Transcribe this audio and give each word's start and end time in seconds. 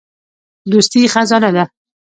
دوستي 0.71 1.01
خزانه 1.13 1.49
ده. 1.55 1.63